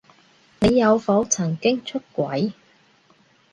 [0.61, 2.53] 你有否曾經出軌？